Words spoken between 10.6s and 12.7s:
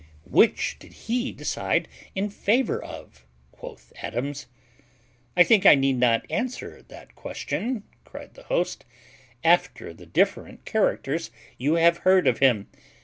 characters you have heard of him.